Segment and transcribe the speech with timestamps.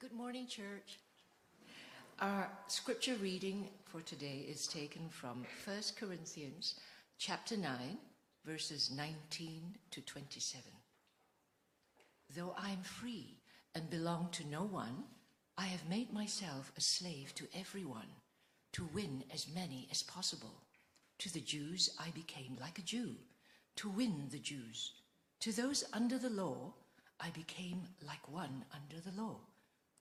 [0.00, 1.00] Good morning, church.
[2.20, 6.76] Our scripture reading for today is taken from 1 Corinthians
[7.18, 7.98] chapter 9,
[8.44, 10.70] verses 19 to 27.
[12.36, 13.40] Though I am free
[13.74, 15.02] and belong to no one,
[15.56, 18.12] I have made myself a slave to everyone
[18.74, 20.62] to win as many as possible.
[21.18, 23.16] To the Jews, I became like a Jew
[23.74, 24.92] to win the Jews.
[25.40, 26.74] To those under the law,
[27.18, 29.40] I became like one under the law,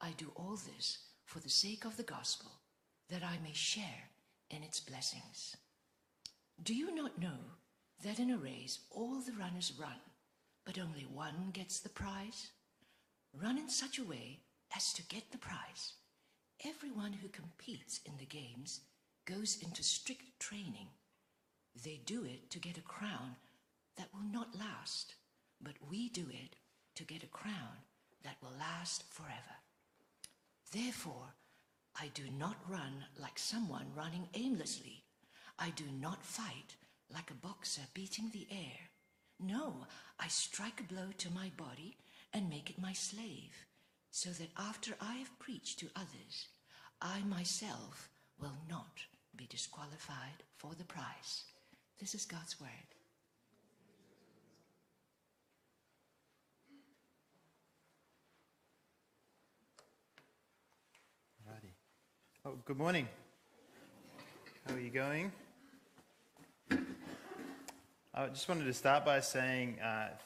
[0.00, 2.50] I do all this for the sake of the gospel,
[3.10, 4.10] that I may share
[4.50, 5.56] in its blessings.
[6.62, 7.56] Do you not know
[8.04, 10.00] that in a race all the runners run,
[10.64, 12.50] but only one gets the prize?
[13.32, 14.40] Run in such a way
[14.76, 15.94] as to get the prize.
[16.64, 18.80] Everyone who competes in the games
[19.26, 20.88] goes into strict training.
[21.84, 23.36] They do it to get a crown
[23.96, 25.14] that will not last
[25.60, 26.56] but we do it
[26.94, 27.82] to get a crown
[28.24, 29.56] that will last forever.
[30.70, 31.34] Therefore,
[31.98, 35.04] I do not run like someone running aimlessly.
[35.58, 36.76] I do not fight
[37.12, 38.90] like a boxer beating the air.
[39.40, 39.86] No,
[40.20, 41.96] I strike a blow to my body
[42.32, 43.66] and make it my slave,
[44.10, 46.48] so that after I have preached to others,
[47.00, 49.00] I myself will not
[49.34, 51.44] be disqualified for the prize.
[51.98, 52.97] This is God's word.
[62.48, 63.06] Oh, good morning.
[64.66, 65.30] How are you going?
[68.14, 70.16] I just wanted to start by saying uh, th-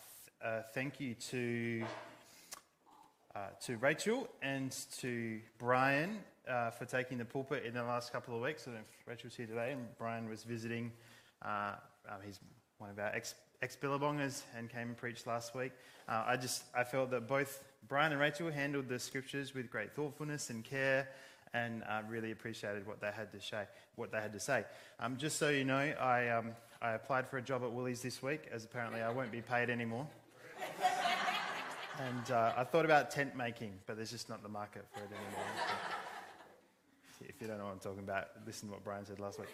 [0.44, 1.84] uh, thank you to
[3.34, 8.36] uh, to Rachel and to Brian uh, for taking the pulpit in the last couple
[8.36, 8.68] of weeks.
[8.68, 10.92] I don't Rachel's here today, and Brian was visiting.
[11.44, 11.72] Uh,
[12.08, 12.38] um, he's
[12.78, 15.72] one of our ex ex Billabongers and came and preached last week.
[16.08, 19.92] Uh, I just I felt that both Brian and Rachel handled the scriptures with great
[19.92, 21.08] thoughtfulness and care
[21.54, 23.64] and uh, really appreciated what they had to say.
[23.96, 24.64] What they had to say.
[24.98, 28.22] Um, just so you know, I, um, I applied for a job at Woolies this
[28.22, 30.06] week, as apparently I won't be paid anymore.
[31.98, 35.10] and uh, I thought about tent making, but there's just not the market for it
[35.10, 35.46] anymore.
[37.18, 39.38] So if you don't know what I'm talking about, listen to what Brian said last
[39.38, 39.48] week.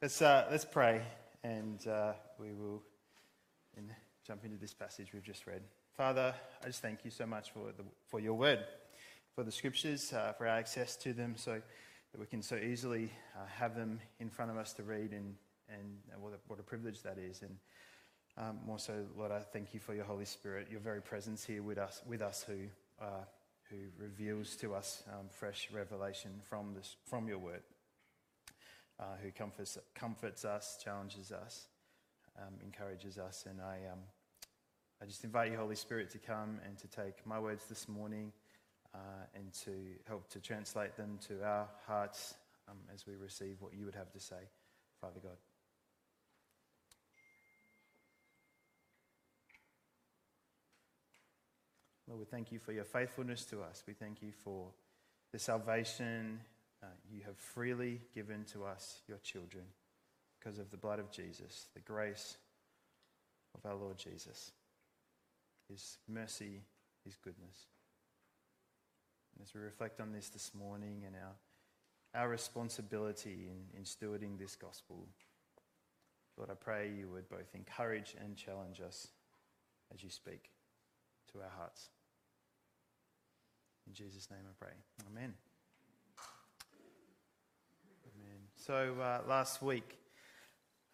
[0.00, 1.02] Let's, uh, let's pray,
[1.42, 2.82] and uh, we will
[4.26, 5.62] jump into this passage we've just read.
[5.96, 8.60] Father, I just thank you so much for, the, for your word
[9.34, 11.60] for the scriptures, uh, for our access to them, so
[12.12, 15.34] that we can so easily uh, have them in front of us to read, and,
[15.68, 17.42] and what, a, what a privilege that is.
[17.42, 17.56] And
[18.36, 21.62] um, more so, Lord, I thank you for your Holy Spirit, your very presence here
[21.62, 22.58] with us, with us who,
[23.00, 23.24] uh,
[23.68, 27.62] who reveals to us um, fresh revelation from, this, from your word,
[28.98, 31.66] uh, who comforts, comforts us, challenges us,
[32.38, 33.44] um, encourages us.
[33.48, 34.00] And I, um,
[35.00, 38.32] I just invite you, Holy Spirit, to come and to take my words this morning
[38.94, 38.98] uh,
[39.34, 39.72] and to
[40.06, 42.34] help to translate them to our hearts
[42.68, 44.48] um, as we receive what you would have to say,
[45.00, 45.36] Father God.
[52.08, 53.84] Lord, we thank you for your faithfulness to us.
[53.86, 54.66] We thank you for
[55.32, 56.40] the salvation
[56.82, 59.64] uh, you have freely given to us, your children,
[60.38, 62.36] because of the blood of Jesus, the grace
[63.54, 64.50] of our Lord Jesus,
[65.68, 66.62] his mercy,
[67.04, 67.66] his goodness
[69.42, 74.54] as we reflect on this this morning and our, our responsibility in, in stewarding this
[74.54, 75.06] gospel,
[76.36, 79.08] Lord, I pray you would both encourage and challenge us
[79.94, 80.50] as you speak
[81.32, 81.88] to our hearts.
[83.86, 84.74] In Jesus' name I pray.
[85.10, 85.34] Amen.
[88.14, 88.40] Amen.
[88.56, 89.96] So uh, last week,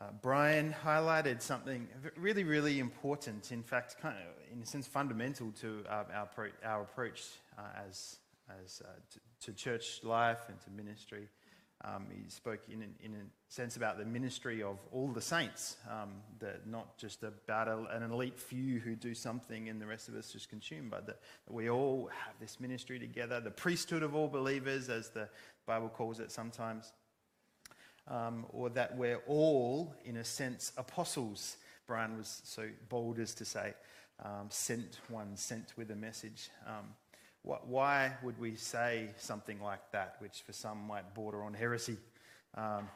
[0.00, 3.50] uh, Brian highlighted something really, really important.
[3.50, 6.28] In fact, kind of, in a sense, fundamental to uh, our,
[6.64, 7.24] our approach
[7.58, 8.18] uh, as
[8.62, 11.28] as uh, to, to, church life and to ministry.
[11.84, 16.14] Um, he spoke in, in a sense about the ministry of all the saints, um,
[16.38, 20.14] that not just about a, an elite few who do something and the rest of
[20.14, 24.14] us just consume, but that, that we all have this ministry together, the priesthood of
[24.14, 25.28] all believers, as the
[25.66, 26.92] Bible calls it sometimes,
[28.08, 31.58] um, or that we're all, in a sense, apostles.
[31.86, 33.74] Brian was so bold as to say,
[34.24, 36.48] um, sent one, sent with a message.
[37.46, 41.96] Why would we say something like that, which for some might border on heresy?
[42.56, 42.88] Um,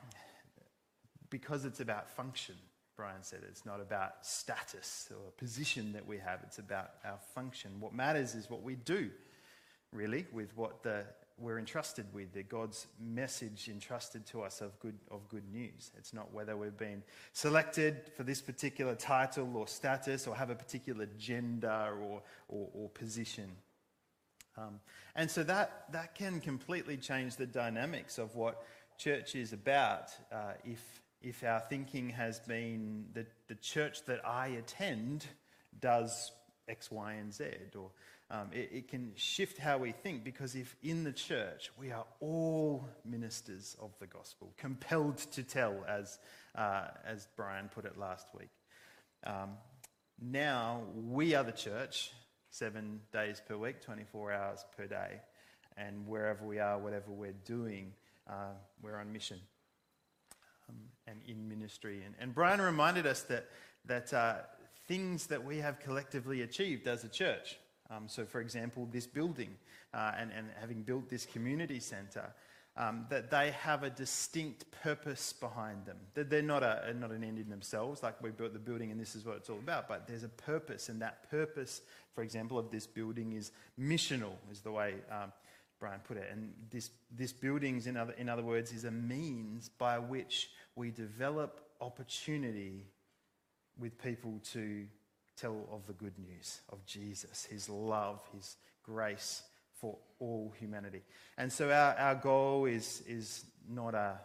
[1.30, 2.56] because it's about function,
[2.96, 3.40] Brian said.
[3.48, 7.70] It's not about status or position that we have, it's about our function.
[7.78, 9.10] What matters is what we do,
[9.92, 11.04] really, with what the,
[11.38, 15.92] we're entrusted with, the God's message entrusted to us of good, of good news.
[15.96, 17.04] It's not whether we've been
[17.34, 22.88] selected for this particular title or status or have a particular gender or, or, or
[22.88, 23.52] position.
[24.60, 24.80] Um,
[25.14, 28.62] and so that, that can completely change the dynamics of what
[28.98, 34.48] church is about uh, if, if our thinking has been that the church that I
[34.48, 35.26] attend
[35.80, 36.32] does
[36.68, 37.44] X, Y, and Z,
[37.76, 37.90] or
[38.30, 42.04] um, it, it, can shift how we think because if in the church we are
[42.20, 46.18] all ministers of the gospel, compelled to tell, as,
[46.54, 48.50] uh, as Brian put it last week.
[49.24, 49.56] Um,
[50.20, 52.12] now we are the church,
[52.50, 55.20] seven days per week, 24 hours per day,
[55.76, 57.92] and wherever we are, whatever we're doing,
[58.28, 58.52] uh,
[58.82, 59.38] we're on mission
[60.68, 60.76] um,
[61.06, 62.02] and in ministry.
[62.04, 63.46] And, and, Brian reminded us that,
[63.86, 64.34] that uh,
[64.86, 67.56] things that we have collectively achieved as a church,
[67.90, 69.56] um, so for example, this building
[69.94, 72.32] uh, and, and having built this community centre,
[72.80, 75.98] um, that they have a distinct purpose behind them.
[76.14, 78.98] That they're not, a, not an end in themselves, like we built the building and
[78.98, 81.82] this is what it's all about, but there's a purpose, and that purpose,
[82.14, 85.30] for example, of this building is missional, is the way um,
[85.78, 86.30] Brian put it.
[86.32, 90.90] And this, this building, in other, in other words, is a means by which we
[90.90, 92.86] develop opportunity
[93.78, 94.86] with people to
[95.36, 99.42] tell of the good news of Jesus, his love, his grace
[99.80, 101.02] for all humanity.
[101.38, 104.18] And so our, our goal is, is not a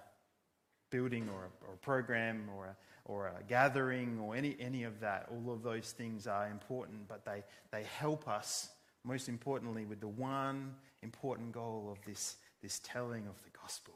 [0.89, 2.75] building or a, or a program or a,
[3.05, 5.27] or a gathering or any, any of that.
[5.31, 8.69] All of those things are important, but they, they help us,
[9.03, 13.93] most importantly, with the one important goal of this, this telling of the gospel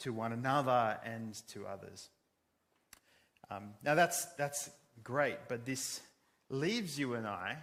[0.00, 2.08] to one another and to others.
[3.50, 4.70] Um, now, that's, that's
[5.04, 6.00] great, but this
[6.50, 7.56] leaves you and I,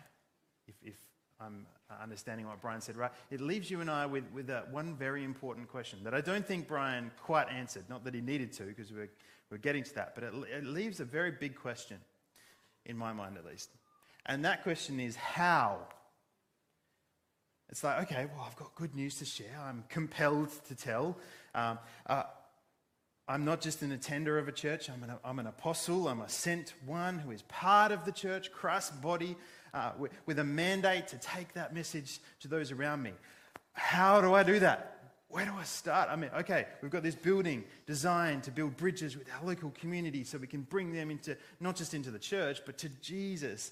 [0.68, 0.96] if, if
[1.42, 1.66] I'm
[2.02, 5.68] understanding what Brian said right, it leaves you and I with, with one very important
[5.68, 7.84] question that I don't think Brian quite answered.
[7.90, 9.10] Not that he needed to, because we're,
[9.50, 11.98] we're getting to that, but it, it leaves a very big question,
[12.86, 13.70] in my mind at least.
[14.26, 15.80] And that question is how
[17.70, 19.60] it's like, okay, well, I've got good news to share.
[19.60, 21.18] I'm compelled to tell.
[21.56, 22.24] Um, uh,
[23.28, 26.30] I'm not just an attender of a church, I'm an, I'm an, apostle, I'm a
[26.30, 29.38] sent one who is part of the church, Christ's body,
[29.74, 33.12] uh, with, with a mandate to take that message to those around me.
[33.72, 34.90] How do I do that?
[35.30, 36.10] Where do I start?
[36.12, 40.24] I mean, okay, we've got this building designed to build bridges with our local community
[40.26, 43.72] so we can bring them into, not just into the church, but to Jesus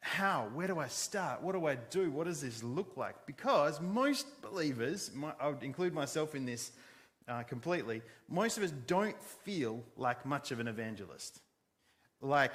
[0.00, 0.48] how?
[0.54, 1.42] Where do I start?
[1.42, 2.10] What do I do?
[2.10, 3.26] What does this look like?
[3.26, 6.70] Because most believers, my, I would include myself in this
[7.28, 11.40] uh, completely, most of us don't feel like much of an evangelist.
[12.20, 12.52] Like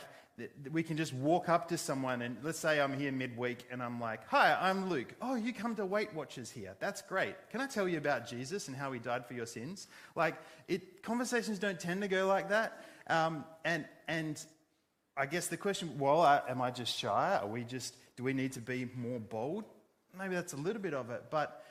[0.72, 4.00] we can just walk up to someone and let's say I'm here midweek and I'm
[4.00, 5.14] like, Hi, I'm Luke.
[5.22, 6.75] Oh, you come to Weight Watchers here.
[6.80, 7.36] That's great.
[7.52, 9.88] Can I tell you about Jesus and how he died for your sins?
[10.16, 10.36] Like,
[10.68, 12.84] it, conversations don't tend to go like that.
[13.08, 14.44] Um, and, and
[15.16, 17.40] I guess the question, well, uh, am I just shy?
[17.40, 19.66] Are we just, do we need to be more bold?
[20.18, 21.64] Maybe that's a little bit of it, but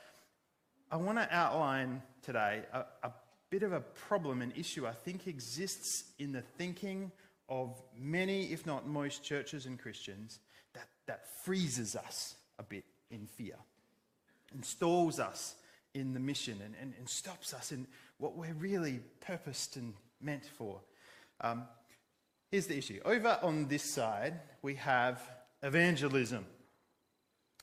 [0.93, 3.11] I want to outline today a, a
[3.49, 7.11] bit of a problem, an issue I think exists in the thinking
[7.49, 10.37] of many, if not most, churches and Christians
[10.75, 13.55] that, that freezes us a bit in fear
[14.53, 15.55] and stalls us
[15.95, 17.87] in the mission and, and, and stops us in
[18.19, 20.79] what we're really purposed and meant for.
[21.41, 21.63] Um,
[22.51, 23.01] Here's the issue.
[23.03, 25.23] Over on this side, we have
[25.63, 26.45] evangelism,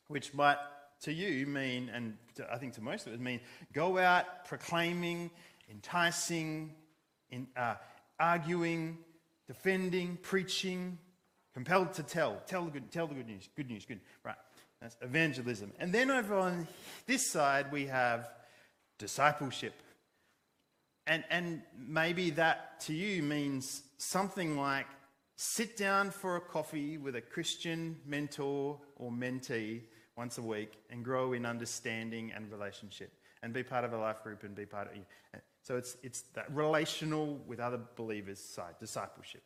[0.08, 0.58] which might
[1.02, 3.40] to you mean, and to, I think to most of it, mean
[3.72, 5.30] go out proclaiming,
[5.70, 6.74] enticing,
[7.30, 7.74] in, uh,
[8.18, 8.98] arguing,
[9.46, 10.98] defending, preaching,
[11.54, 12.42] compelled to tell.
[12.46, 13.48] Tell the good, tell the good news.
[13.56, 14.00] Good news, good.
[14.24, 14.36] Right.
[14.80, 15.72] That's evangelism.
[15.78, 16.66] And then over on
[17.06, 18.30] this side, we have
[18.98, 19.74] discipleship.
[21.06, 24.86] And, and maybe that to you means something like
[25.36, 29.82] sit down for a coffee with a Christian mentor or mentee
[30.20, 33.10] once a week and grow in understanding and relationship
[33.42, 35.04] and be part of a life group and be part of you.
[35.62, 39.42] so it's it's that relational with other believers side discipleship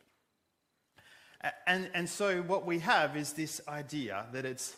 [1.66, 4.76] and and so what we have is this idea that it's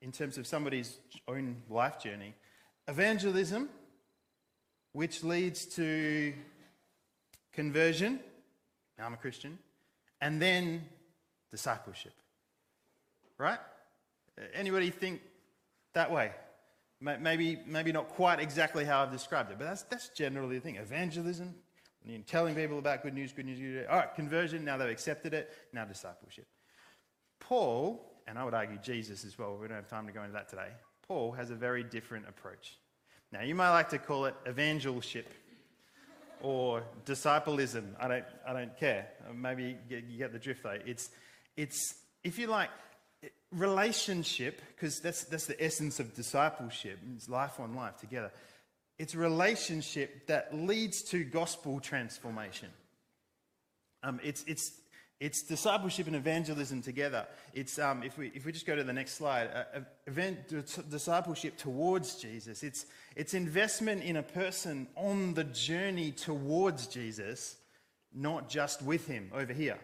[0.00, 2.32] in terms of somebody's own life journey
[2.88, 3.68] evangelism
[4.92, 6.32] which leads to
[7.52, 8.20] conversion.
[8.98, 9.58] Now I'm a Christian.
[10.22, 10.86] And then
[11.50, 12.14] discipleship.
[13.36, 13.58] Right?
[14.54, 15.20] Anybody think
[15.94, 16.32] that way?
[17.00, 20.76] Maybe, maybe not quite exactly how I've described it, but that's, that's generally the thing.
[20.76, 21.54] Evangelism,
[22.26, 23.86] telling people about good news, good news, good news.
[23.90, 26.46] All right, conversion, now they've accepted it, now discipleship.
[27.38, 30.32] Paul, and I would argue Jesus as well, we don't have time to go into
[30.32, 30.68] that today.
[31.06, 32.78] Paul has a very different approach.
[33.30, 35.32] Now, you might like to call it evangelship
[36.40, 37.94] or disciplism.
[38.00, 39.08] I don't, I don't care.
[39.34, 40.78] Maybe you get the drift though.
[40.86, 41.10] It's,
[41.56, 42.70] it's, if you like,
[43.52, 48.30] relationship, because that's, that's the essence of discipleship, it's life on life together.
[48.98, 52.70] It's relationship that leads to gospel transformation.
[54.02, 54.72] Um, it's, it's,
[55.20, 57.26] it's discipleship and evangelism together.
[57.54, 60.48] It's, um, if, we, if we just go to the next slide, uh, event,
[60.90, 62.62] discipleship towards Jesus.
[62.62, 67.56] It's, it's investment in a person on the journey towards Jesus,
[68.14, 69.78] not just with him over here.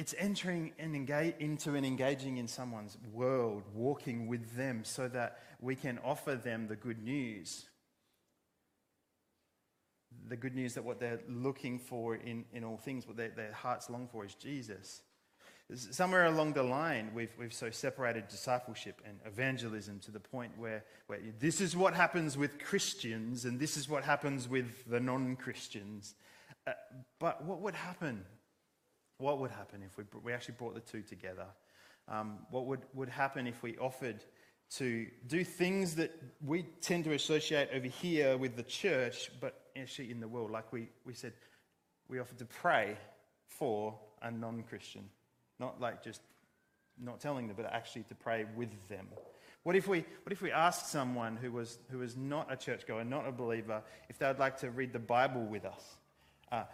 [0.00, 5.40] It's entering and engage, into and engaging in someone's world, walking with them so that
[5.60, 7.66] we can offer them the good news
[10.28, 13.52] the good news that what they're looking for in, in all things, what their, their
[13.52, 15.02] hearts long for is Jesus.
[15.74, 20.84] Somewhere along the line, we've, we've so separated discipleship and evangelism to the point where,
[21.08, 25.36] where this is what happens with Christians and this is what happens with the non
[25.36, 26.14] Christians.
[26.66, 26.72] Uh,
[27.18, 28.24] but what would happen?
[29.20, 31.46] What would happen if we, we actually brought the two together?
[32.08, 34.24] Um, what would, would happen if we offered
[34.76, 36.12] to do things that
[36.44, 40.50] we tend to associate over here with the church, but actually in the world.
[40.50, 41.32] Like we, we said,
[42.08, 42.96] we offered to pray
[43.46, 45.04] for a non Christian.
[45.58, 46.22] Not like just
[47.02, 49.08] not telling them, but actually to pray with them.
[49.62, 53.04] What if we, what if we asked someone who was, who was not a churchgoer,
[53.04, 55.96] not a believer, if they would like to read the Bible with us?
[56.50, 56.64] Uh,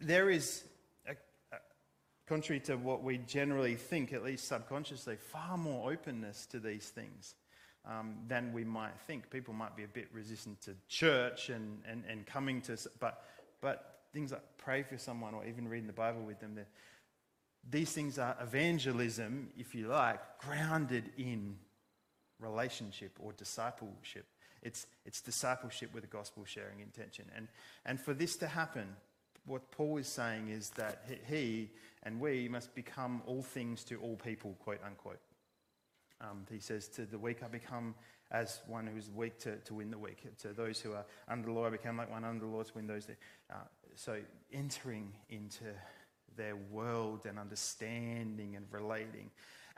[0.00, 0.64] there is,
[2.30, 7.34] contrary to what we generally think, at least subconsciously, far more openness to these things
[7.84, 9.28] um, than we might think.
[9.30, 13.24] People might be a bit resistant to church and, and, and coming to, but,
[13.60, 16.56] but things like pray for someone or even reading the Bible with them,
[17.68, 21.56] these things are evangelism, if you like, grounded in
[22.38, 24.26] relationship or discipleship.
[24.62, 27.24] It's, it's discipleship with a gospel sharing intention.
[27.34, 27.48] And,
[27.84, 28.86] and for this to happen,
[29.46, 31.70] what Paul is saying is that he
[32.02, 35.20] and we must become all things to all people, quote unquote.
[36.20, 37.94] Um, he says, To the weak I become
[38.30, 40.22] as one who is weak to, to win the weak.
[40.38, 42.72] To those who are under the law, I become like one under the law to
[42.74, 43.06] win those.
[43.06, 43.16] That,
[43.50, 43.54] uh,
[43.94, 44.18] so
[44.52, 45.64] entering into
[46.36, 49.30] their world and understanding and relating.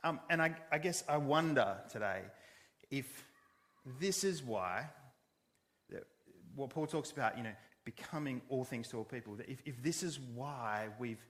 [0.05, 2.23] Um, and I, I guess I wonder today
[2.91, 3.25] if
[3.99, 4.87] this is why,
[6.55, 10.03] what Paul talks about, you know, becoming all things to all people, if, if this
[10.03, 11.25] is why we've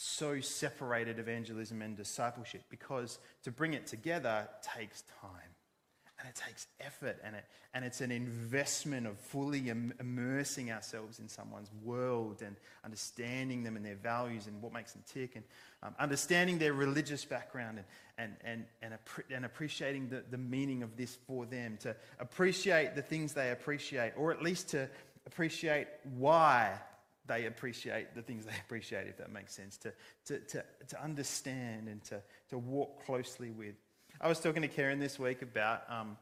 [0.00, 5.32] so separated evangelism and discipleship because to bring it together takes time
[6.20, 11.18] and it takes effort and, it, and it's an investment of fully Im- immersing ourselves
[11.18, 15.44] in someone's world and understanding them and their values and what makes them tick and
[15.82, 17.80] um, understanding their religious background
[18.18, 21.96] and, and, and, and, appre- and appreciating the, the meaning of this for them, to
[22.20, 24.88] appreciate the things they appreciate, or at least to
[25.26, 26.78] appreciate why
[27.28, 29.92] they appreciate the things they appreciate, if that makes sense, to,
[30.26, 32.20] to, to, to understand and to,
[32.50, 33.74] to walk closely with.
[34.20, 36.16] I was talking to Karen this week about um,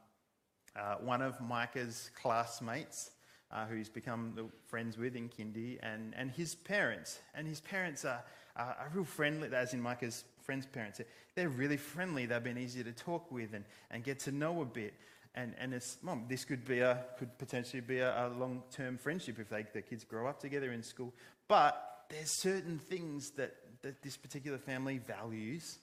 [0.74, 3.10] uh, one of Micah's classmates.
[3.52, 7.20] Uh, who he's become friends with in kindy, and, and his parents.
[7.32, 8.20] And his parents are,
[8.56, 11.00] are, are real friendly, as in Micah's friends' parents.
[11.36, 12.26] They're really friendly.
[12.26, 14.94] They've been easy to talk with and, and get to know a bit
[15.36, 19.38] and, and it's, mom, this could be a, could potentially be a, a long-term friendship
[19.38, 21.12] if they, the kids grow up together in school.
[21.46, 25.78] But there's certain things that, that this particular family values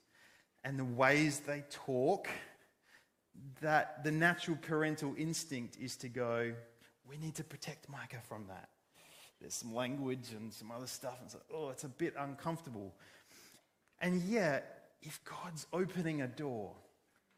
[0.63, 2.27] and the ways they talk
[3.61, 6.53] that the natural parental instinct is to go,
[7.07, 8.69] we need to protect Micah from that.
[9.39, 12.93] There's some language and some other stuff, and it's oh, it's a bit uncomfortable.
[13.99, 16.71] And yet, if God's opening a door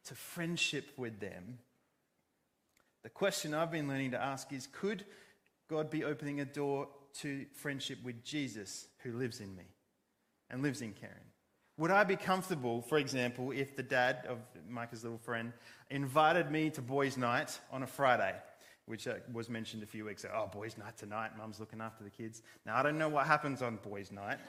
[0.06, 1.58] to friendship with them,
[3.06, 5.06] the question I've been learning to ask is could
[5.70, 6.88] God be opening a door
[7.20, 9.66] to friendship with Jesus who lives in me
[10.50, 11.16] and lives in Karen?
[11.78, 15.54] Would I be comfortable, for example, if the dad of Micah's little friend
[15.92, 18.34] invited me to boys' night on a Friday,
[18.88, 20.34] which uh, was mentioned a few weeks ago?
[20.36, 22.42] Oh, boys' night tonight, mum's looking after the kids.
[22.66, 24.40] Now, I don't know what happens on boys' night.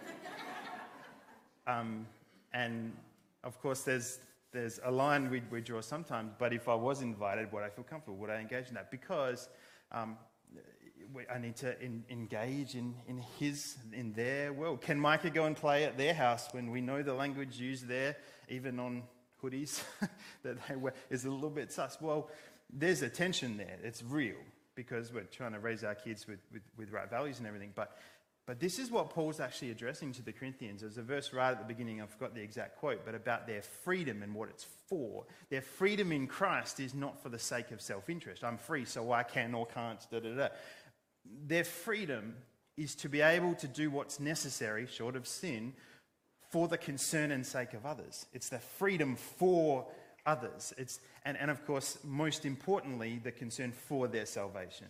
[1.66, 2.06] um,
[2.54, 2.96] and
[3.44, 4.18] of course, there's
[4.52, 7.84] there's a line we, we draw sometimes, but if I was invited, would I feel
[7.84, 8.18] comfortable?
[8.18, 8.90] Would I engage in that?
[8.90, 9.48] Because
[9.92, 10.16] um,
[11.32, 14.80] I need to in, engage in, in his, in their world.
[14.80, 18.16] Can Micah go and play at their house when we know the language used there,
[18.48, 19.02] even on
[19.42, 19.82] hoodies
[20.42, 21.98] that they wear, is a little bit sus?
[22.00, 22.30] Well,
[22.72, 23.78] there's a tension there.
[23.82, 24.36] It's real
[24.74, 27.72] because we're trying to raise our kids with, with, with right values and everything.
[27.74, 27.96] But,
[28.46, 30.82] but this is what Paul's actually addressing to the Corinthians.
[30.82, 33.60] There's a verse right at the beginning, I forgot the exact quote, but about their
[33.60, 35.24] freedom and what it's for.
[35.50, 38.44] Their freedom in Christ is not for the sake of self interest.
[38.44, 40.48] I'm free, so I can or can't, da da da.
[41.46, 42.36] Their freedom
[42.76, 45.72] is to be able to do what's necessary, short of sin,
[46.50, 48.26] for the concern and sake of others.
[48.32, 49.86] It's the freedom for
[50.24, 50.72] others.
[50.78, 54.86] It's, and, and of course, most importantly, the concern for their salvation.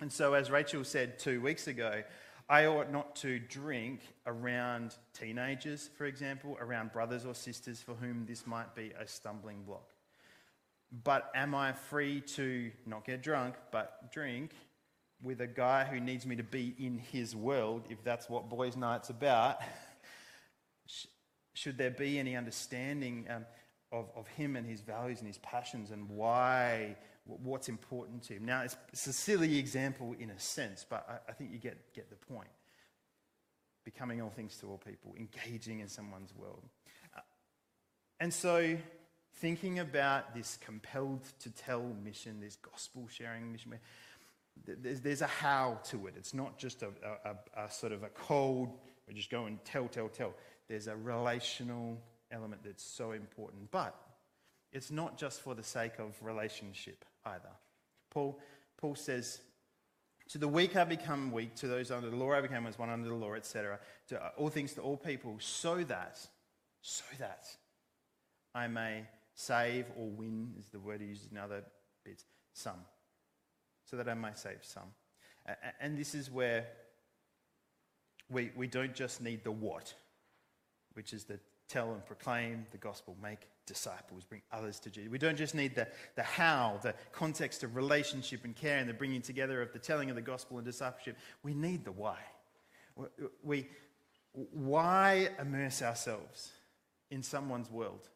[0.00, 2.02] And so, as Rachel said two weeks ago,
[2.50, 8.24] I ought not to drink around teenagers, for example, around brothers or sisters for whom
[8.26, 9.86] this might be a stumbling block.
[11.04, 14.52] But am I free to not get drunk, but drink
[15.22, 18.76] with a guy who needs me to be in his world, if that's what boys'
[18.76, 19.58] night's about?
[21.52, 23.44] Should there be any understanding um,
[23.92, 26.96] of, of him and his values and his passions and why,
[27.28, 28.44] what's important to him?
[28.44, 31.92] Now, it's, it's a silly example in a sense, but I, I think you get,
[31.94, 32.48] get the point.
[33.84, 36.62] Becoming all things to all people, engaging in someone's world.
[37.16, 37.20] Uh,
[38.20, 38.76] and so,
[39.36, 43.72] thinking about this compelled to tell mission, this gospel sharing mission,
[44.66, 46.14] there's, there's a how to it.
[46.16, 46.88] It's not just a,
[47.24, 48.70] a, a sort of a cold,
[49.06, 50.34] we just go and tell, tell, tell.
[50.68, 51.98] There's a relational
[52.30, 53.70] element that's so important.
[53.70, 53.94] But
[54.72, 57.04] it's not just for the sake of relationship
[57.34, 57.50] either.
[58.10, 58.38] Paul,
[58.76, 59.40] Paul says,
[60.30, 62.90] To the weak I become weak, to those under the law I become as one
[62.90, 63.78] under the law, etc.
[64.08, 66.18] To all things to all people, so that,
[66.82, 67.46] so that
[68.54, 69.04] I may
[69.34, 71.62] save or win, is the word he uses in other
[72.04, 72.80] bits, some.
[73.84, 74.94] So that I may save some.
[75.80, 76.66] And this is where
[78.28, 79.94] we, we don't just need the what
[80.98, 81.38] which is the
[81.68, 85.10] tell and proclaim the gospel, make disciples, bring others to Jesus.
[85.10, 88.94] We don't just need the, the how, the context of relationship and care and the
[88.94, 91.16] bringing together of the telling of the gospel and discipleship.
[91.42, 92.18] We need the why.
[93.42, 93.68] We,
[94.32, 96.50] why immerse ourselves
[97.10, 98.08] in someone's world?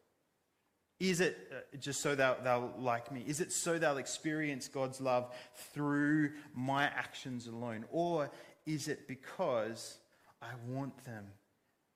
[0.99, 3.25] Is it uh, just so they'll, they'll like me?
[3.27, 5.35] Is it so they'll experience God's love
[5.73, 7.85] through my actions alone?
[7.91, 8.31] Or
[8.67, 9.99] is it because
[10.41, 11.27] I want them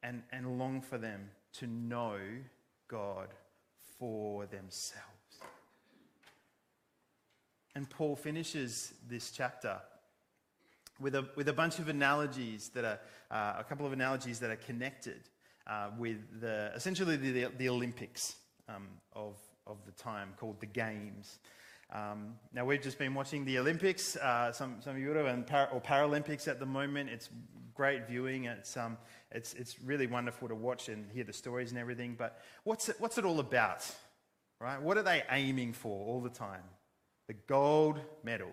[0.03, 2.19] and, and long for them to know
[2.89, 3.29] God
[3.99, 5.03] for themselves.
[7.75, 9.79] And Paul finishes this chapter
[10.99, 14.51] with a, with a bunch of analogies that are, uh, a couple of analogies that
[14.51, 15.21] are connected
[15.67, 18.37] uh, with the, essentially the, the Olympics
[18.69, 21.39] um, of, of the time called the Games.
[21.93, 25.47] Um, now, we've just been watching the Olympics, uh, some, some of you have, and
[25.47, 27.11] Par- or Paralympics at the moment.
[27.11, 27.29] It's
[27.75, 28.47] great viewing.
[28.47, 28.97] It's, um,
[29.31, 32.17] it's, it's really wonderful to watch and hear the stories and everything.
[32.19, 33.89] But what's it, what's it all about?
[34.61, 34.81] Right?
[34.81, 36.63] What are they aiming for all the time?
[37.29, 38.51] The gold medal.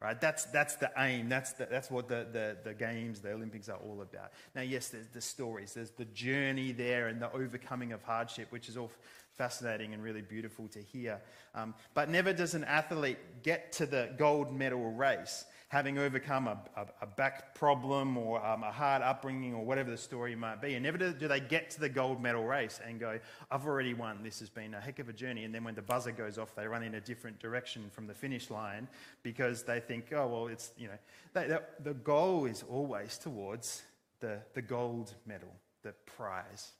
[0.00, 0.20] Right?
[0.20, 1.30] That's, that's the aim.
[1.30, 4.32] That's, the, that's what the, the, the games, the Olympics are all about.
[4.54, 5.72] Now, yes, there's the stories.
[5.72, 8.90] There's the journey there and the overcoming of hardship, which is all
[9.36, 11.20] fascinating and really beautiful to hear.
[11.54, 15.44] Um, but never does an athlete get to the gold medal race
[15.74, 19.96] having overcome a, a, a back problem or um, a hard upbringing or whatever the
[19.96, 20.74] story might be.
[20.74, 23.18] And never do, do they get to the gold medal race and go,
[23.50, 24.22] I've already won.
[24.22, 25.42] This has been a heck of a journey.
[25.42, 28.14] And then when the buzzer goes off, they run in a different direction from the
[28.14, 28.86] finish line
[29.24, 30.98] because they think, oh, well, it's, you know,
[31.32, 33.82] they, they, the goal is always towards
[34.20, 36.70] the, the gold medal, the prize.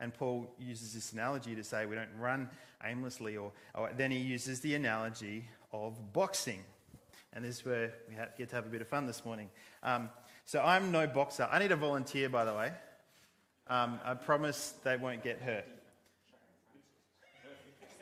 [0.00, 2.50] And Paul uses this analogy to say we don't run
[2.84, 6.64] aimlessly, or, or then he uses the analogy of boxing
[7.34, 9.50] and this is where we get to have a bit of fun this morning.
[9.82, 10.08] Um,
[10.44, 11.48] so I'm no boxer.
[11.50, 12.72] I need a volunteer, by the way.
[13.66, 15.66] Um, I promise they won't get hurt.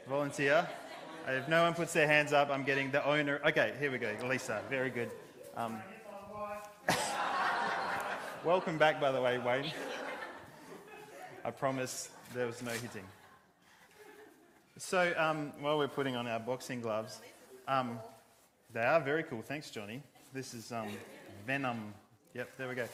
[0.07, 0.69] Volunteer.
[1.27, 3.41] If no one puts their hands up, I'm getting the owner.
[3.47, 4.13] Okay, here we go.
[4.27, 5.11] Lisa, very good.
[5.57, 5.79] Um,
[8.45, 9.73] welcome back, by the way, Wayne.
[11.45, 13.05] I promise there was no hitting.
[14.79, 17.21] So um, while we're putting on our boxing gloves,
[17.67, 17.99] um,
[18.73, 19.43] they are very cool.
[19.43, 20.03] Thanks, Johnny.
[20.33, 20.89] This is um,
[21.47, 21.95] Venom.
[22.35, 22.87] Yep, there we go.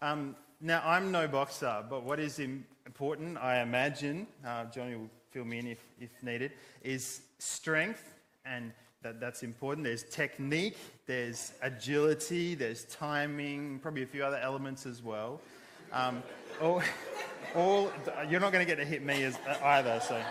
[0.00, 5.44] Um, now, I'm no boxer, but what is important, I imagine, uh, Johnny will fill
[5.44, 6.52] me in if, if needed,
[6.82, 8.14] is strength,
[8.46, 9.84] and that, that's important.
[9.84, 10.76] There's technique,
[11.06, 15.40] there's agility, there's timing, probably a few other elements as well.
[15.92, 16.22] Um,
[16.60, 16.82] all,
[17.54, 17.92] all,
[18.28, 20.22] you're not going to get to hit me as, uh, either, so.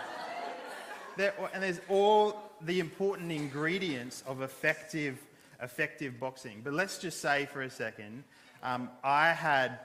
[1.16, 5.18] There, and there's all the important ingredients of effective,
[5.60, 6.62] effective boxing.
[6.64, 8.24] But let's just say for a second,
[8.62, 9.78] um, I had,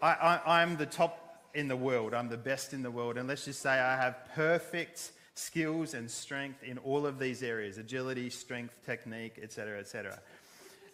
[0.00, 2.14] I, I, I'm the top in the world.
[2.14, 3.16] I'm the best in the world.
[3.16, 7.78] And let's just say I have perfect skills and strength in all of these areas
[7.78, 10.20] agility, strength, technique, etc., etc.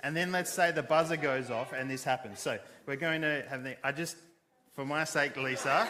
[0.03, 2.39] And then let's say the buzzer goes off and this happens.
[2.41, 3.77] So we're going to have the.
[3.87, 4.17] I just,
[4.75, 5.89] for my sake, Lisa,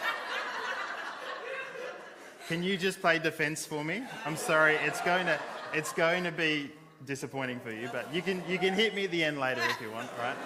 [2.48, 4.02] can you just play defense for me?
[4.26, 5.38] I'm sorry, it's going to,
[5.72, 6.70] it's going to be
[7.06, 9.80] disappointing for you, but you can, you can hit me at the end later if
[9.80, 10.36] you want, right?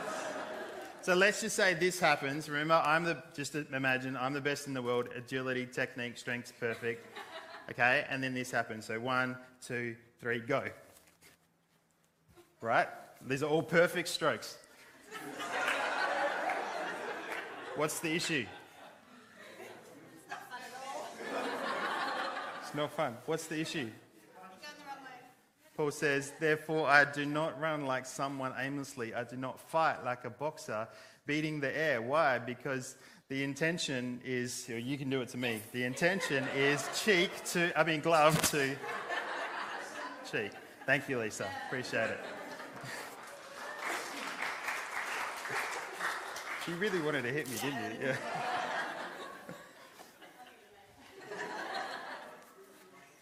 [1.03, 2.49] So let's just say this happens.
[2.49, 5.09] Remember, I'm the, just imagine, I'm the best in the world.
[5.17, 7.07] Agility, technique, strength's perfect.
[7.71, 8.87] Okay, and then this happens.
[8.87, 10.65] So one, two, three, go.
[12.61, 12.89] Right?
[13.27, 14.59] These are all perfect strokes.
[17.79, 18.45] What's the issue?
[22.61, 23.17] It's not fun.
[23.25, 23.89] What's the issue?
[25.77, 29.15] Paul says, Therefore, I do not run like someone aimlessly.
[29.15, 30.89] I do not fight like a boxer
[31.25, 32.03] beating the air.
[32.03, 32.41] Why?
[32.41, 32.97] Because
[33.29, 37.85] the intention is, you can do it to me, the intention is cheek to, I
[37.85, 38.75] mean, glove to
[40.29, 40.51] cheek.
[40.85, 41.47] Thank you, Lisa.
[41.69, 42.19] Appreciate it.
[46.69, 48.09] She really wanted to hit me, didn't you?
[48.09, 48.17] Yeah.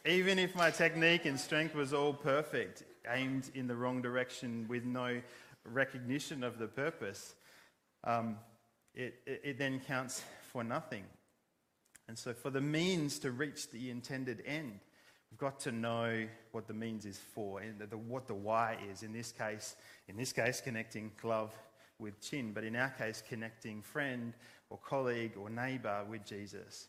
[0.04, 4.84] Even if my technique and strength was all perfect, aimed in the wrong direction with
[4.84, 5.20] no
[5.64, 7.36] recognition of the purpose,
[8.02, 8.36] um,
[8.96, 11.04] it, it, it then counts for nothing.
[12.08, 14.80] And so, for the means to reach the intended end,
[15.30, 18.76] we've got to know what the means is for and the, the, what the why
[18.90, 19.04] is.
[19.04, 19.76] In this case,
[20.08, 21.56] in this case, connecting glove
[21.98, 24.34] with chin, but in our case, connecting friend
[24.70, 26.88] or colleague or neighbor with Jesus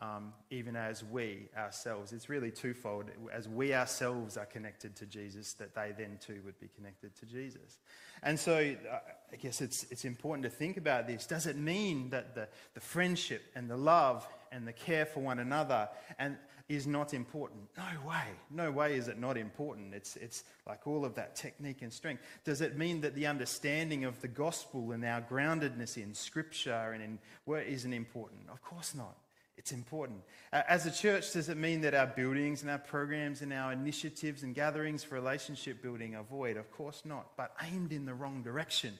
[0.00, 2.12] um, even as we ourselves.
[2.12, 3.06] It's really twofold.
[3.32, 7.26] As we ourselves are connected to Jesus, that they then too would be connected to
[7.26, 7.78] Jesus.
[8.22, 8.98] And so uh,
[9.32, 11.26] I guess it's, it's important to think about this.
[11.26, 15.40] Does it mean that the, the friendship and the love and the care for one
[15.40, 15.88] another
[16.18, 16.36] and
[16.68, 17.60] is not important.
[17.76, 18.24] No way.
[18.50, 19.92] No way is it not important.
[19.92, 22.22] It's, it's like all of that technique and strength.
[22.44, 27.02] Does it mean that the understanding of the gospel and our groundedness in scripture and
[27.02, 28.40] in word isn't important?
[28.50, 29.16] Of course not.
[29.56, 30.20] It's important.
[30.52, 34.42] As a church, does it mean that our buildings and our programs and our initiatives
[34.42, 36.56] and gatherings for relationship building are void?
[36.56, 38.98] Of course not, but aimed in the wrong direction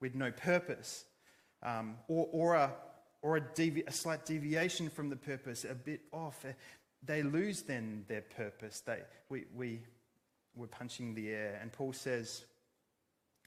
[0.00, 1.04] with no purpose
[1.62, 2.72] um, or, or, a,
[3.22, 6.44] or a, devi- a, slight deviation from the purpose, a bit off.
[6.44, 6.52] Eh,
[7.04, 8.80] they lose then their purpose.
[8.80, 9.80] They, we, we,
[10.56, 11.58] we're punching the air.
[11.60, 12.44] And Paul says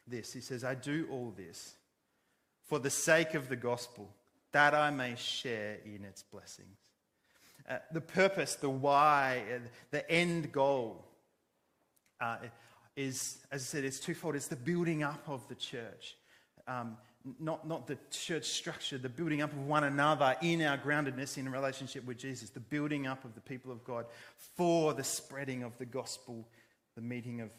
[0.08, 1.76] this He says, I do all this
[2.68, 4.10] for the sake of the gospel
[4.52, 6.78] that I may share in its blessings.
[7.68, 9.60] Uh, the purpose, the why, uh,
[9.92, 11.06] the end goal
[12.22, 12.38] uh,
[12.96, 14.36] is, as I said, it's twofold.
[14.36, 16.16] It's the building up of the church.
[16.68, 16.98] Um,
[17.40, 21.50] not, not the church structure, the building up of one another in our groundedness in
[21.50, 24.06] relationship with Jesus, the building up of the people of God
[24.56, 26.46] for the spreading of the gospel,
[26.96, 27.50] the meeting of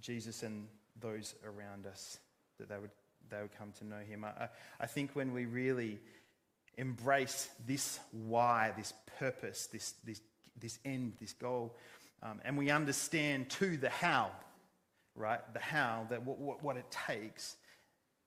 [0.00, 0.66] Jesus and
[1.00, 2.18] those around us,
[2.58, 2.90] that they would,
[3.30, 4.24] they would come to know him.
[4.24, 5.98] I, I think when we really
[6.76, 10.20] embrace this why, this purpose, this, this,
[10.60, 11.76] this end, this goal.
[12.22, 14.30] Um, and we understand too the how,
[15.14, 15.40] right?
[15.52, 17.56] The how, that what, what, what it takes.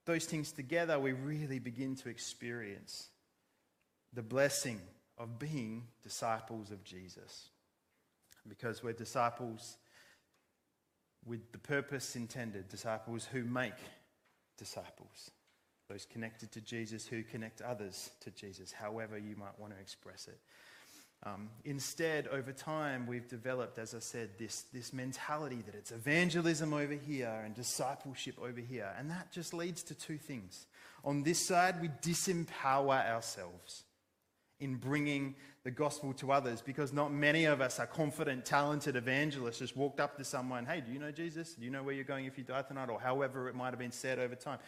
[0.08, 3.10] Those things together, we really begin to experience
[4.14, 4.82] the blessing
[5.20, 7.50] of being disciples of Jesus.
[8.48, 9.78] Because we're disciples
[11.24, 13.74] with the purpose intended, disciples who make
[14.58, 15.30] disciples
[15.90, 20.28] those connected to Jesus who connect others to Jesus, however you might want to express
[20.28, 20.40] it.
[21.24, 26.74] Um, instead, over time, we've developed, as I said, this, this mentality that it's evangelism
[26.74, 28.94] over here and discipleship over here.
[28.98, 30.68] And that just leads to two things.
[31.04, 33.84] On this side, we disempower ourselves
[34.60, 39.60] in bringing the gospel to others because not many of us are confident, talented evangelists.
[39.60, 41.56] Just walked up to someone, hey, do you know Jesus?
[41.56, 42.90] Do you know where you're going if you die tonight?
[42.90, 44.60] Or however it might have been said over time.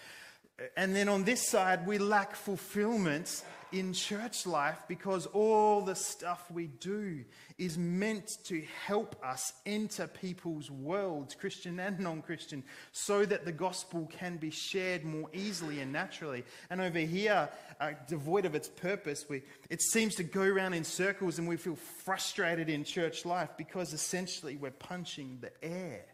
[0.75, 6.49] And then on this side, we lack fulfillment in church life because all the stuff
[6.49, 7.23] we do
[7.57, 13.51] is meant to help us enter people's worlds, Christian and non Christian, so that the
[13.51, 16.43] gospel can be shared more easily and naturally.
[16.69, 20.83] And over here, uh, devoid of its purpose, we, it seems to go around in
[20.83, 26.05] circles and we feel frustrated in church life because essentially we're punching the air.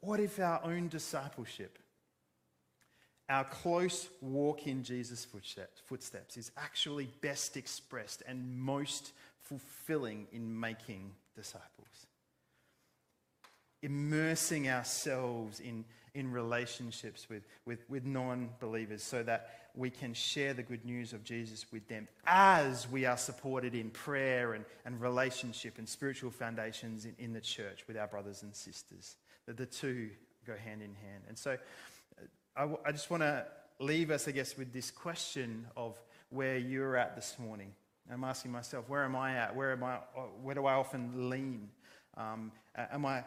[0.00, 1.78] What if our own discipleship?
[3.28, 5.26] Our close walk in Jesus'
[5.86, 9.12] footsteps is actually best expressed and most
[9.42, 12.06] fulfilling in making disciples.
[13.80, 20.52] immersing ourselves in, in relationships with, with, with non believers so that we can share
[20.52, 25.00] the good news of Jesus with them as we are supported in prayer and, and
[25.00, 29.16] relationship and spiritual foundations in, in the church with our brothers and sisters.
[29.46, 30.10] That the two
[30.44, 31.22] go hand in hand.
[31.28, 31.56] And so
[32.58, 33.46] I, I just want to
[33.78, 35.96] leave us, I guess, with this question of
[36.30, 37.72] where you're at this morning.
[38.12, 39.54] I'm asking myself, where am I at?
[39.54, 41.68] Where, am I, uh, where do I often lean?
[42.16, 43.22] Um, am I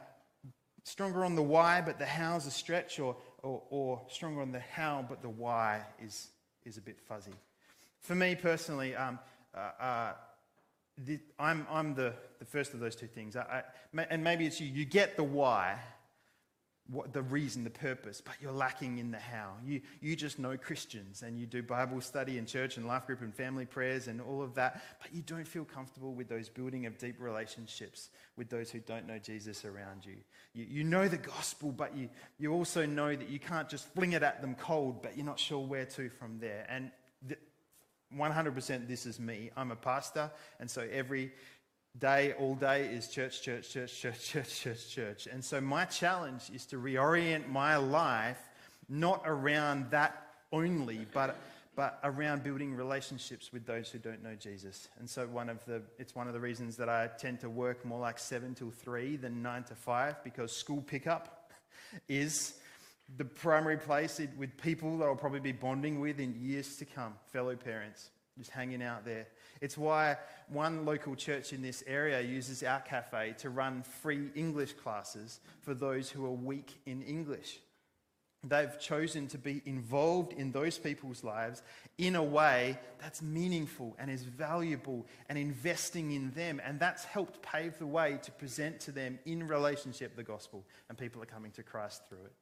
[0.83, 4.59] stronger on the why, but the how's a stretch, or, or, or, stronger on the
[4.59, 6.27] how, but the why is,
[6.65, 7.31] is a bit fuzzy?
[8.01, 9.17] For me personally, um,
[9.55, 10.13] uh, uh,
[10.97, 13.37] the, I'm, I'm the, the first of those two things.
[13.37, 13.63] I,
[13.95, 14.67] I, and maybe it's you.
[14.67, 15.79] You get the why,
[16.91, 19.53] what the reason, the purpose, but you're lacking in the how.
[19.63, 23.21] You, you just know Christians and you do Bible study and church and life group
[23.21, 26.85] and family prayers and all of that, but you don't feel comfortable with those building
[26.85, 30.17] of deep relationships with those who don't know Jesus around you.
[30.53, 34.11] You, you know the gospel, but you, you also know that you can't just fling
[34.11, 36.65] it at them cold, but you're not sure where to from there.
[36.67, 36.91] And
[37.25, 37.37] the,
[38.17, 39.49] 100% this is me.
[39.55, 41.31] I'm a pastor, and so every
[41.97, 45.27] day, all day is church, church, church, church, church, church, church.
[45.27, 48.39] And so my challenge is to reorient my life
[48.89, 51.37] not around that only, but,
[51.75, 54.89] but around building relationships with those who don't know Jesus.
[54.99, 57.85] And so one of the, it's one of the reasons that I tend to work
[57.85, 61.51] more like seven till three than nine to five, because school pickup
[62.09, 62.55] is
[63.17, 67.13] the primary place with people that I'll probably be bonding with in years to come,
[67.31, 69.27] fellow parents, just hanging out there.
[69.61, 70.17] It's why
[70.49, 75.73] one local church in this area uses our cafe to run free English classes for
[75.73, 77.59] those who are weak in English.
[78.43, 81.61] They've chosen to be involved in those people's lives
[81.99, 86.59] in a way that's meaningful and is valuable and investing in them.
[86.65, 90.65] And that's helped pave the way to present to them in relationship the gospel.
[90.89, 92.33] And people are coming to Christ through it.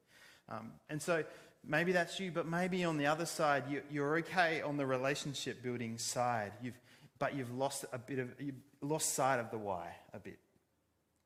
[0.48, 1.22] Um, and so
[1.66, 5.62] maybe that's you, but maybe on the other side, you, you're okay on the relationship
[5.62, 6.52] building side.
[6.62, 6.80] You've,
[7.20, 10.38] but you've lost a bit of, you've lost sight of the why a bit.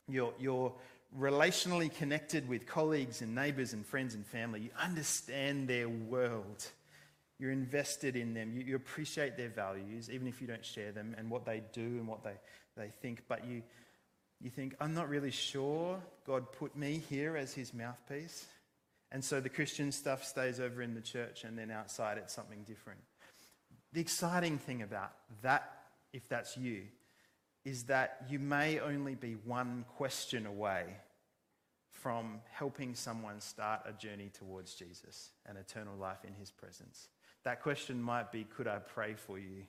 [0.09, 0.75] You're, you're
[1.19, 4.61] relationally connected with colleagues and neighbors and friends and family.
[4.61, 6.67] You understand their world.
[7.39, 8.53] You're invested in them.
[8.53, 11.81] You, you appreciate their values, even if you don't share them and what they do
[11.81, 12.35] and what they,
[12.77, 13.23] they think.
[13.29, 13.63] But you,
[14.43, 18.47] you think, I'm not really sure God put me here as his mouthpiece.
[19.13, 22.65] And so the Christian stuff stays over in the church, and then outside it's something
[22.65, 22.99] different.
[23.93, 25.84] The exciting thing about that
[26.15, 26.85] if that's you,
[27.65, 30.85] is that you may only be one question away
[31.91, 37.09] from helping someone start a journey towards Jesus and eternal life in his presence.
[37.45, 39.65] That question might be, Could I pray for you?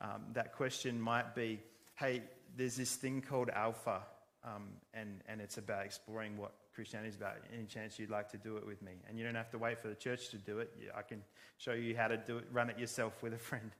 [0.00, 1.60] Um, that question might be,
[1.94, 2.22] Hey,
[2.56, 4.02] there's this thing called Alpha,
[4.44, 7.36] um, and, and it's about exploring what Christianity is about.
[7.52, 8.92] Any chance you'd like to do it with me?
[9.08, 10.72] And you don't have to wait for the church to do it.
[10.96, 11.22] I can
[11.58, 13.70] show you how to do it, run it yourself with a friend.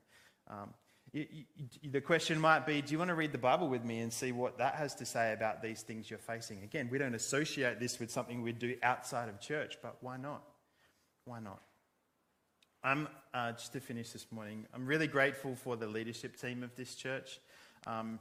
[0.49, 0.75] Um,
[1.13, 4.01] you, you, the question might be do you want to read the Bible with me
[4.01, 6.63] and see what that has to say about these things you're facing?
[6.63, 10.43] Again, we don't associate this with something we do outside of church, but why not?
[11.25, 11.61] Why not?
[12.83, 16.75] I'm, uh, just to finish this morning, I'm really grateful for the leadership team of
[16.75, 17.39] this church,
[17.87, 18.19] um,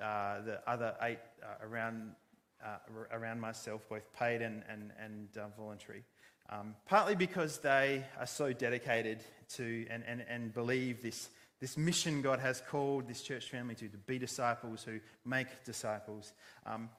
[0.00, 2.10] uh, the other eight uh, around,
[2.62, 2.76] uh,
[3.12, 6.02] around myself, both paid and, and, and uh, voluntary.
[6.50, 9.20] Um, partly because they are so dedicated
[9.54, 11.30] to and, and, and believe this
[11.62, 16.32] this mission God has called this church family to, to be disciples who make disciples.
[16.66, 16.90] Um,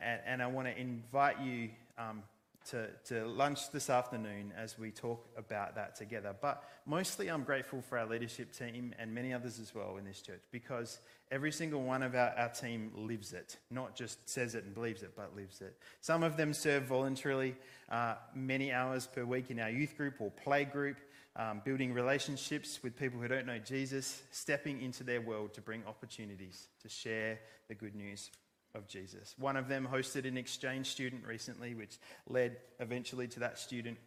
[0.00, 1.68] and, and, I want to invite you
[1.98, 2.22] um,
[2.70, 6.34] to, to lunch this afternoon as we talk about that together.
[6.40, 10.22] But mostly, I'm grateful for our leadership team and many others as well in this
[10.22, 14.64] church because every single one of our, our team lives it, not just says it
[14.64, 15.76] and believes it, but lives it.
[16.00, 17.56] Some of them serve voluntarily
[17.90, 20.96] uh, many hours per week in our youth group or play group
[21.36, 25.82] um, building relationships with people who don't know Jesus, stepping into their world to bring
[25.86, 27.38] opportunities to share
[27.68, 28.30] the good news
[28.74, 29.34] of Jesus.
[29.38, 33.98] One of them hosted an exchange student recently, which led eventually to that student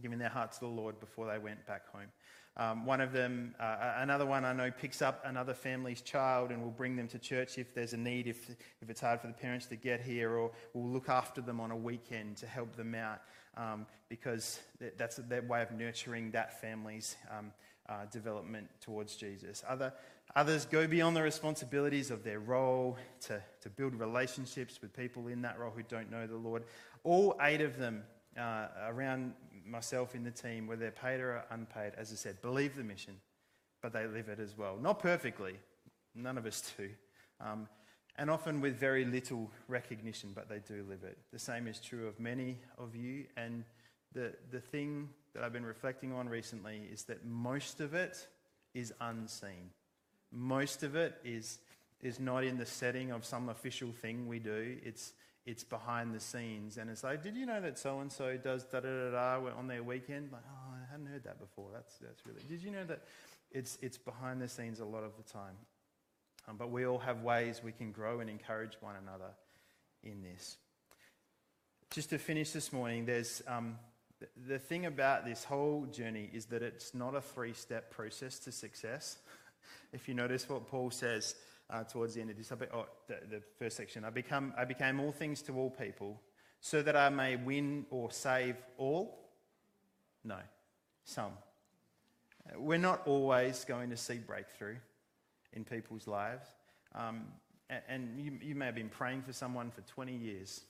[0.00, 2.08] giving their heart to the Lord before they went back home.
[2.56, 6.62] Um, one of them, uh, another one I know, picks up another family's child and
[6.62, 8.50] will bring them to church if there's a need, if,
[8.82, 11.70] if it's hard for the parents to get here, or will look after them on
[11.70, 13.20] a weekend to help them out
[13.56, 14.60] um, because
[14.96, 17.52] that's their way of nurturing that family's um,
[17.88, 19.64] uh, development towards Jesus.
[19.68, 19.92] Other,
[20.36, 25.42] others go beyond the responsibilities of their role to, to build relationships with people in
[25.42, 26.64] that role who don't know the Lord.
[27.04, 28.02] All eight of them
[28.38, 29.32] uh, around
[29.70, 33.14] myself in the team, whether they're paid or unpaid, as I said, believe the mission,
[33.82, 34.76] but they live it as well.
[34.80, 35.54] Not perfectly,
[36.14, 36.90] none of us do.
[37.40, 37.68] Um,
[38.16, 41.16] and often with very little recognition, but they do live it.
[41.32, 43.24] The same is true of many of you.
[43.36, 43.64] And
[44.12, 48.26] the, the thing that I've been reflecting on recently is that most of it
[48.74, 49.70] is unseen.
[50.32, 51.60] Most of it is,
[52.02, 54.76] is not in the setting of some official thing we do.
[54.84, 55.12] It's,
[55.46, 56.76] it's behind the scenes.
[56.76, 59.50] And it's like, did you know that so and so does da da da da
[59.56, 60.30] on their weekend?
[60.32, 61.68] Like, oh, I hadn't heard that before.
[61.72, 62.42] That's, that's really.
[62.48, 63.02] Did you know that
[63.50, 65.56] it's, it's behind the scenes a lot of the time?
[66.48, 69.30] Um, but we all have ways we can grow and encourage one another
[70.02, 70.56] in this.
[71.90, 73.76] Just to finish this morning, there's um,
[74.20, 78.38] the, the thing about this whole journey is that it's not a three step process
[78.40, 79.18] to success.
[79.92, 81.34] if you notice what Paul says
[81.70, 85.00] uh, towards the end of this, oh, the, the first section, I, become, I became
[85.00, 86.20] all things to all people
[86.60, 89.30] so that I may win or save all?
[90.24, 90.38] No,
[91.04, 91.32] some.
[92.56, 94.76] We're not always going to see breakthrough
[95.52, 96.46] in people's lives.
[96.94, 97.26] Um,
[97.88, 100.62] and you, you, may have been praying for someone for 20 years.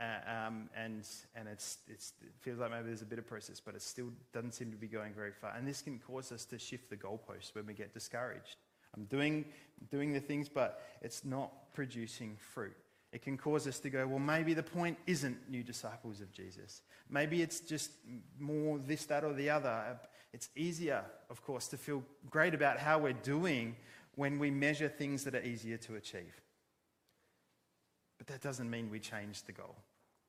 [0.00, 3.60] Uh, um, and and it's, it's, it feels like maybe there's a bit of process,
[3.60, 5.54] but it still doesn't seem to be going very far.
[5.56, 8.56] And this can cause us to shift the goalposts when we get discouraged.
[8.94, 9.44] I'm doing,
[9.90, 12.76] doing the things, but it's not producing fruit.
[13.12, 16.82] It can cause us to go, well, maybe the point isn't new disciples of Jesus.
[17.10, 17.90] Maybe it's just
[18.38, 19.98] more this, that, or the other.
[20.32, 23.76] It's easier, of course, to feel great about how we're doing
[24.14, 26.40] when we measure things that are easier to achieve.
[28.16, 29.76] But that doesn't mean we change the goal.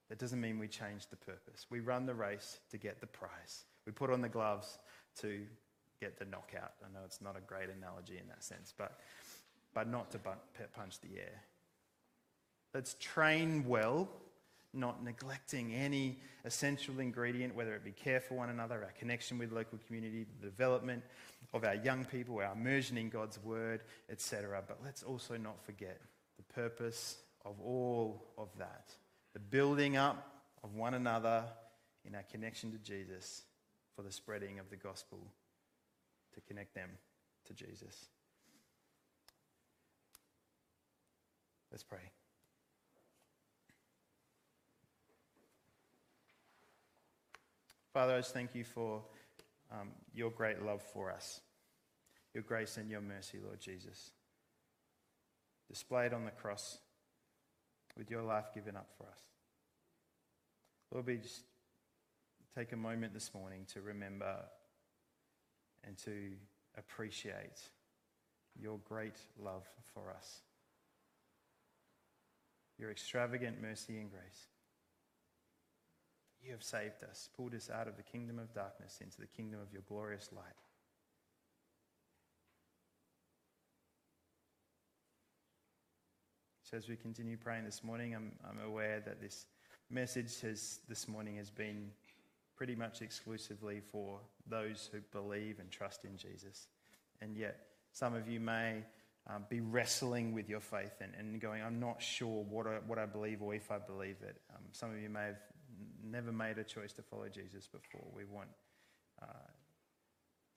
[0.09, 1.67] That doesn't mean we change the purpose.
[1.69, 3.63] We run the race to get the prize.
[3.85, 4.77] We put on the gloves
[5.21, 5.41] to
[6.03, 6.73] get the knockout.
[6.83, 8.99] I know it's not a great analogy in that sense, but,
[9.73, 10.19] but not to
[10.75, 11.41] punch the air.
[12.73, 14.09] Let's train well
[14.75, 19.51] not neglecting any essential ingredient, whether it be care for one another, our connection with
[19.51, 21.03] local community, the development
[21.53, 24.63] of our young people, our immersion in God's word, etc.
[24.67, 26.01] But let's also not forget
[26.37, 28.95] the purpose of all of that
[29.33, 31.43] the building up of one another
[32.05, 33.43] in our connection to Jesus
[33.95, 35.19] for the spreading of the gospel
[36.33, 36.89] to connect them
[37.45, 38.07] to Jesus.
[41.71, 42.11] Let's pray.
[47.93, 49.03] Father, I just thank you for
[49.71, 51.41] um, your great love for us,
[52.33, 54.11] your grace and your mercy, Lord Jesus,
[55.67, 56.79] displayed on the cross
[57.97, 59.19] with your life given up for us.
[60.91, 61.43] Lord, we just
[62.57, 64.37] take a moment this morning to remember
[65.85, 66.31] and to
[66.77, 67.61] appreciate
[68.59, 70.41] your great love for us,
[72.77, 74.47] your extravagant mercy and grace.
[76.41, 79.61] You have saved us, pulled us out of the kingdom of darkness into the kingdom
[79.61, 80.43] of your glorious light.
[86.63, 89.45] So, as we continue praying this morning, I'm, I'm aware that this
[89.89, 91.91] message has, this morning has been
[92.55, 96.67] pretty much exclusively for those who believe and trust in Jesus.
[97.21, 97.59] And yet,
[97.91, 98.83] some of you may
[99.27, 102.99] um, be wrestling with your faith and, and going, I'm not sure what I, what
[102.99, 104.41] I believe or if I believe it.
[104.53, 105.39] Um, some of you may have
[106.03, 108.05] never made a choice to follow Jesus before.
[108.13, 108.49] We want
[109.21, 109.25] uh,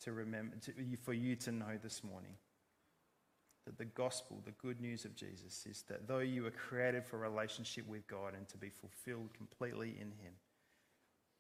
[0.03, 2.35] to remember, to, for you to know this morning
[3.65, 7.19] that the gospel, the good news of Jesus, is that though you were created for
[7.19, 10.33] relationship with God and to be fulfilled completely in Him,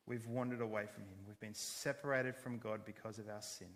[0.06, 1.18] we've wandered away from Him.
[1.26, 3.68] We've been separated from God because of our sin,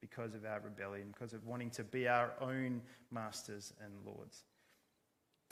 [0.00, 4.44] because of our rebellion, because of wanting to be our own masters and lords.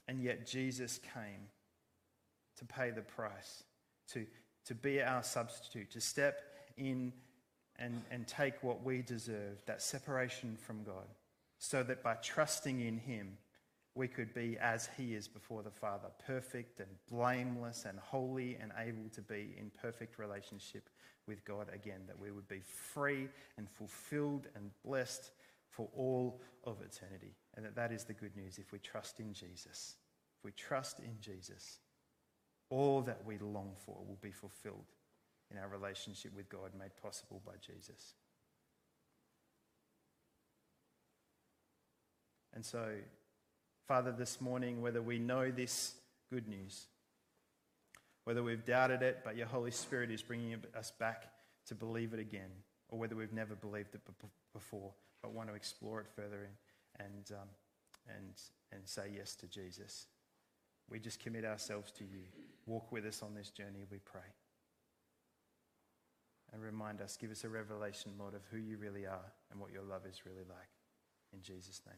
[0.09, 1.49] And yet Jesus came
[2.59, 3.64] to pay the price
[4.12, 4.27] to,
[4.66, 6.42] to be our substitute, to step
[6.77, 7.12] in
[7.77, 11.07] and, and take what we deserve, that separation from God,
[11.59, 13.38] so that by trusting in Him,
[13.95, 18.73] we could be as He is before the Father, perfect and blameless and holy and
[18.79, 20.91] able to be in perfect relationship
[21.27, 25.31] with God again, that we would be free and fulfilled and blessed
[25.71, 27.35] for all of eternity.
[27.57, 29.97] And that that is the good news if we trust in Jesus.
[30.39, 31.79] If we trust in Jesus,
[32.71, 34.91] all that we long for will be fulfilled
[35.51, 38.15] in our relationship with God made possible by Jesus.
[42.53, 42.95] And so,
[43.87, 45.95] Father, this morning, whether we know this
[46.33, 46.87] good news,
[48.25, 51.27] whether we've doubted it, but your Holy Spirit is bringing us back
[51.67, 52.49] to believe it again,
[52.89, 54.01] or whether we've never believed it
[54.55, 56.49] before, but want to explore it further
[56.99, 57.49] and, um,
[58.09, 58.41] and,
[58.73, 60.07] and say yes to Jesus.
[60.91, 62.23] We just commit ourselves to you.
[62.67, 64.33] Walk with us on this journey, we pray.
[66.55, 69.73] And remind us, give us a revelation, Lord, of who you really are and what
[69.73, 70.71] your love is really like.
[71.35, 71.97] In Jesus' name.